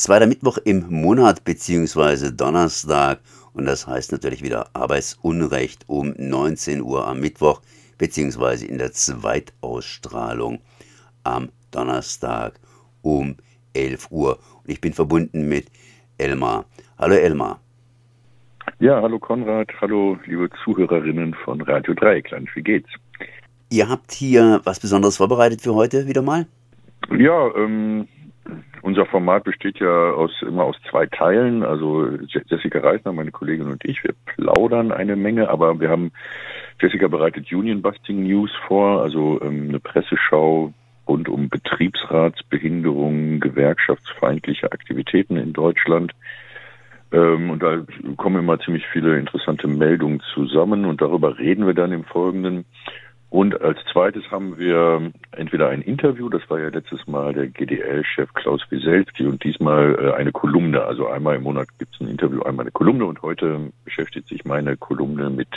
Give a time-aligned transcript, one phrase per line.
[0.00, 3.20] Zweiter Mittwoch im Monat beziehungsweise Donnerstag
[3.52, 7.60] und das heißt natürlich wieder Arbeitsunrecht um 19 Uhr am Mittwoch
[7.98, 10.60] beziehungsweise in der Zweitausstrahlung
[11.22, 12.54] am Donnerstag
[13.02, 13.36] um
[13.74, 14.38] 11 Uhr.
[14.64, 15.66] Und ich bin verbunden mit
[16.16, 16.64] Elmar.
[16.98, 17.60] Hallo Elmar.
[18.78, 22.88] Ja, hallo Konrad, hallo liebe Zuhörerinnen von Radio Dreieckland, wie geht's?
[23.68, 26.46] Ihr habt hier was Besonderes vorbereitet für heute wieder mal?
[27.10, 28.08] Ja, ähm,
[28.82, 31.62] unser Format besteht ja aus, immer aus zwei Teilen.
[31.62, 36.12] Also Jessica Reisner, meine Kollegin und ich, wir plaudern eine Menge, aber wir haben,
[36.80, 40.72] Jessica bereitet Union Busting News vor, also ähm, eine Presseschau
[41.06, 46.12] rund um Betriebsratsbehinderungen, gewerkschaftsfeindliche Aktivitäten in Deutschland.
[47.12, 47.82] Ähm, und da
[48.16, 52.64] kommen immer ziemlich viele interessante Meldungen zusammen und darüber reden wir dann im Folgenden.
[53.30, 58.34] Und als zweites haben wir entweder ein Interview, das war ja letztes Mal der GDL-Chef
[58.34, 60.82] Klaus Wieselski und diesmal äh, eine Kolumne.
[60.82, 64.44] Also einmal im Monat gibt es ein Interview, einmal eine Kolumne und heute beschäftigt sich
[64.44, 65.48] meine Kolumne mit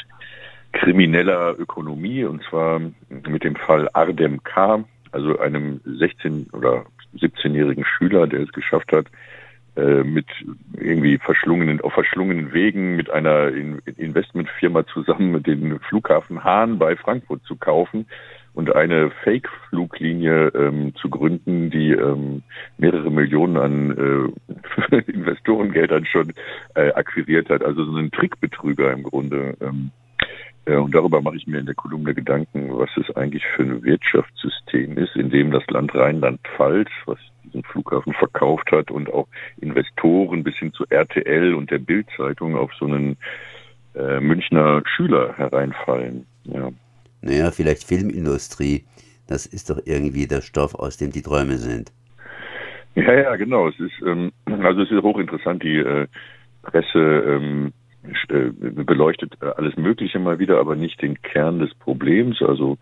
[0.71, 8.27] krimineller Ökonomie und zwar mit dem Fall Ardem K., also einem 16- oder 17-jährigen Schüler,
[8.27, 9.07] der es geschafft hat,
[9.75, 10.27] mit
[10.77, 13.51] irgendwie verschlungenen, auf verschlungenen Wegen mit einer
[13.97, 18.05] Investmentfirma zusammen den Flughafen Hahn bei Frankfurt zu kaufen
[18.53, 22.43] und eine Fake-Fluglinie ähm, zu gründen, die ähm,
[22.77, 24.33] mehrere Millionen an
[24.91, 26.33] äh, Investorengeldern schon
[26.75, 27.63] äh, akquiriert hat.
[27.63, 29.57] Also so ein Trickbetrüger im Grunde.
[29.59, 29.91] Ähm,
[30.65, 33.83] äh, und darüber mache ich mir in der Kolumne Gedanken, was es eigentlich für ein
[33.83, 37.19] Wirtschaftssystem ist, in dem das Land Rheinland-Pfalz, was
[37.53, 39.27] diesen Flughafen verkauft hat und auch
[39.61, 43.17] Investoren bis hin zu RTL und der Bildzeitung auf so einen
[43.95, 46.25] äh, Münchner Schüler hereinfallen.
[46.45, 46.69] Ja.
[47.21, 48.83] Naja, vielleicht Filmindustrie.
[49.27, 51.91] Das ist doch irgendwie der Stoff, aus dem die Träume sind.
[52.95, 53.69] Ja, ja, genau.
[53.69, 55.63] Es ist ähm, also es ist hochinteressant.
[55.63, 56.07] Die äh,
[56.63, 57.73] Presse ähm,
[58.29, 58.49] äh,
[58.83, 62.41] beleuchtet alles Mögliche mal wieder, aber nicht den Kern des Problems.
[62.41, 62.77] Also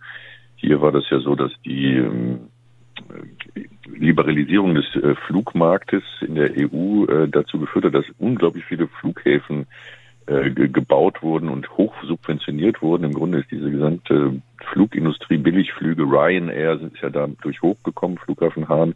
[0.56, 2.51] hier war das ja so, dass die ähm,
[3.88, 9.68] Liberalisierung des äh, Flugmarktes in der EU äh, dazu geführt hat, dass unglaublich viele Flughäfen
[10.28, 13.06] gebaut wurden und hoch subventioniert wurden.
[13.06, 14.40] Im Grunde ist diese gesamte
[14.72, 18.94] Flugindustrie, Billigflüge, Ryanair sind ja da durch hochgekommen, Flughafen Hahn,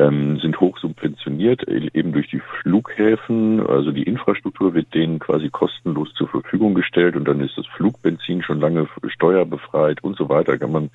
[0.00, 3.64] ähm, sind hoch subventioniert, e-, eben durch die Flughäfen.
[3.66, 8.42] Also die Infrastruktur wird denen quasi kostenlos zur Verfügung gestellt und dann ist das Flugbenzin
[8.42, 10.58] schon lange steuerbefreit und so weiter.
[10.58, 10.90] Kann man,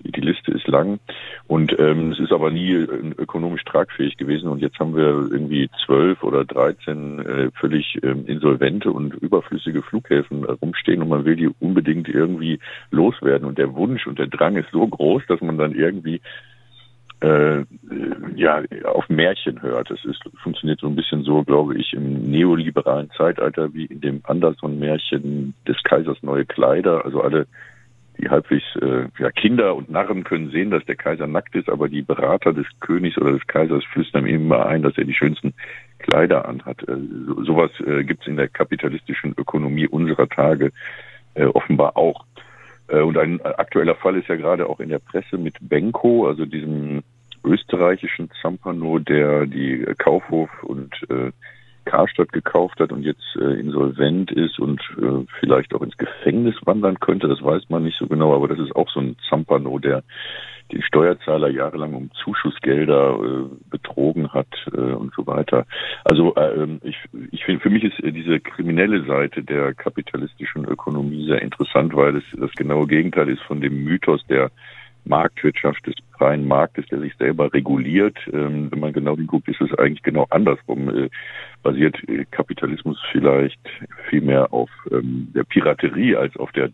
[0.00, 0.98] die Liste ist lang
[1.46, 5.70] und ähm, es ist aber nie äh, ökonomisch tragfähig gewesen und jetzt haben wir irgendwie
[5.84, 11.50] zwölf oder dreizehn äh, völlig äh, insolvente und überflüssige Flughäfen rumstehen und man will die
[11.60, 12.58] unbedingt irgendwie
[12.90, 13.46] loswerden werden.
[13.46, 16.20] Und der Wunsch und der Drang ist so groß, dass man dann irgendwie
[17.20, 17.64] äh,
[18.36, 19.90] ja auf Märchen hört.
[19.90, 24.20] Es ist, funktioniert so ein bisschen so, glaube ich, im neoliberalen Zeitalter wie in dem
[24.24, 27.04] Anderson-Märchen des Kaisers neue Kleider.
[27.04, 27.46] Also alle
[28.18, 31.88] die halbwegs äh, ja, Kinder und Narren können sehen, dass der Kaiser nackt ist, aber
[31.88, 35.52] die Berater des Königs oder des Kaisers flüstern ihm immer ein, dass er die schönsten
[35.98, 36.82] Kleider anhat.
[36.88, 40.72] Äh, so, sowas äh, gibt es in der kapitalistischen Ökonomie unserer Tage
[41.34, 42.24] äh, offenbar auch.
[42.88, 46.46] Äh, und ein aktueller Fall ist ja gerade auch in der Presse mit Benko, also
[46.46, 47.02] diesem
[47.46, 51.30] österreichischen Zampano, der die Kaufhof und äh,
[51.86, 57.00] Karstadt gekauft hat und jetzt äh, insolvent ist und äh, vielleicht auch ins Gefängnis wandern
[57.00, 57.28] könnte.
[57.28, 60.02] Das weiß man nicht so genau, aber das ist auch so ein Zampano, der
[60.72, 65.64] die Steuerzahler jahrelang um Zuschussgelder äh, betrogen hat äh, und so weiter.
[66.04, 66.96] Also äh, ähm, ich,
[67.30, 72.16] ich finde, für mich ist äh, diese kriminelle Seite der kapitalistischen Ökonomie sehr interessant, weil
[72.16, 74.50] es das genaue Gegenteil ist von dem Mythos der
[75.06, 78.16] Marktwirtschaft des freien Marktes, der sich selber reguliert.
[78.32, 80.88] Ähm, wenn man genau hinguckt, ist es eigentlich genau andersrum.
[80.88, 81.08] Äh,
[81.62, 83.60] basiert äh, Kapitalismus vielleicht
[84.08, 86.70] viel mehr auf ähm, der Piraterie als auf der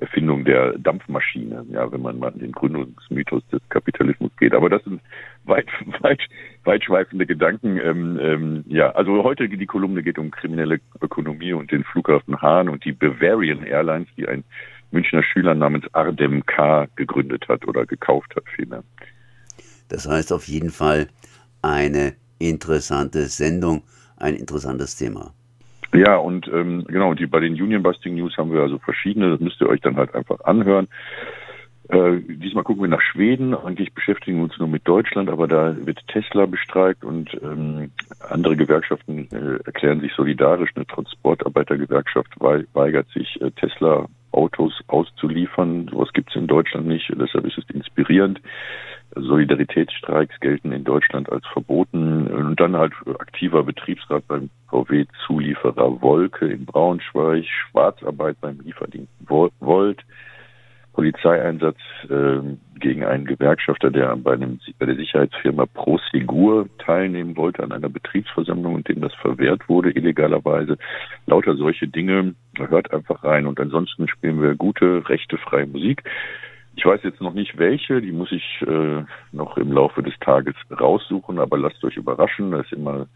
[0.00, 4.54] Erfindung der Dampfmaschine, ja, wenn man mal den Gründungsmythos des Kapitalismus geht.
[4.54, 5.02] Aber das sind
[5.44, 5.68] weit,
[6.00, 6.20] weit,
[6.64, 7.78] weitschweifende Gedanken.
[7.78, 12.68] Ähm, ähm, ja, also heute die Kolumne geht um kriminelle Ökonomie und den Flughafen Hahn
[12.68, 14.44] und die Bavarian Airlines, die ein
[14.90, 16.86] Münchner Schüler namens Ardem K.
[16.96, 18.82] gegründet hat oder gekauft hat vielmehr.
[19.88, 21.08] Das heißt auf jeden Fall
[21.62, 23.82] eine interessante Sendung,
[24.16, 25.32] ein interessantes Thema.
[25.92, 29.40] Ja, und ähm, genau, die bei den Union Busting News haben wir also verschiedene, das
[29.40, 30.86] müsst ihr euch dann halt einfach anhören.
[31.88, 33.52] Äh, diesmal gucken wir nach Schweden.
[33.52, 37.90] Eigentlich beschäftigen wir uns nur mit Deutschland, aber da wird Tesla bestreikt und ähm,
[38.28, 40.70] andere Gewerkschaften äh, erklären sich solidarisch.
[40.76, 45.88] Eine Transportarbeitergewerkschaft weigert sich, äh, Tesla Autos auszuliefern.
[45.90, 47.10] Sowas gibt es in Deutschland nicht.
[47.14, 48.40] Deshalb ist es inspirierend.
[49.14, 52.26] Solidaritätsstreiks gelten in Deutschland als verboten.
[52.28, 60.04] Und dann halt aktiver Betriebsrat beim VW-Zulieferer Wolke in Braunschweig, Schwarzarbeit beim Lieferdienst Volt,
[60.92, 61.78] Polizeieinsatz
[62.08, 62.40] äh,
[62.78, 68.74] gegen einen Gewerkschafter, der bei, einem, bei der Sicherheitsfirma Prosegur teilnehmen wollte an einer Betriebsversammlung
[68.74, 70.78] und dem das verwehrt wurde, illegalerweise.
[71.26, 73.46] Lauter solche Dinge, hört einfach rein.
[73.46, 76.02] Und ansonsten spielen wir gute, rechtefreie Musik.
[76.76, 80.54] Ich weiß jetzt noch nicht welche, die muss ich äh, noch im Laufe des Tages
[80.70, 83.06] raussuchen, aber lasst euch überraschen, da ist immer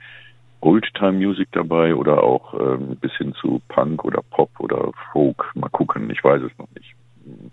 [0.61, 5.53] Oldtime Music dabei oder auch ähm, bis hin zu Punk oder Pop oder Folk.
[5.55, 6.95] Mal gucken, ich weiß es noch nicht.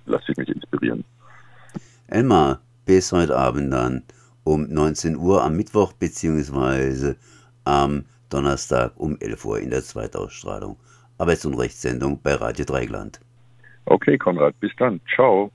[0.06, 1.04] Lasst sich mich inspirieren.
[2.08, 4.04] Elmar, bis heute Abend dann
[4.44, 7.16] um 19 Uhr am Mittwoch beziehungsweise
[7.64, 10.78] am Donnerstag um 11 Uhr in der Zweitausstrahlung.
[11.18, 13.20] Arbeits- und Rechtssendung bei Radio Dreigland.
[13.86, 15.00] Okay, Konrad, bis dann.
[15.14, 15.52] Ciao.